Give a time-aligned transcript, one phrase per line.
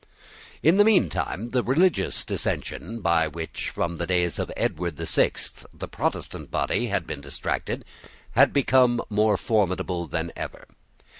[0.63, 5.63] In the meantime the religious dissensions, by which, from the days of Edward the Sixth,
[5.71, 7.85] the Protestant body had been distracted,
[8.31, 10.65] had become more formidable than ever.